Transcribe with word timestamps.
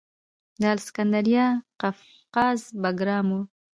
د 0.61 0.63
الکسندریه 0.75 1.47
قفقاز 1.81 2.59
بګرام 2.81 3.27
و 3.37 3.39